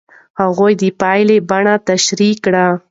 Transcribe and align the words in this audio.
هغوی 0.41 0.73
د 0.81 0.83
پایلې 1.01 1.37
بڼه 1.49 1.73
تشریح 1.89 2.35
کوي. 2.45 2.65